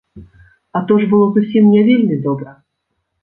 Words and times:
А 0.77 0.81
то 0.91 0.97
ж 1.03 1.09
было 1.11 1.27
зусім 1.35 1.63
не 1.75 1.81
вельмі 1.89 2.19
добра. 2.27 2.57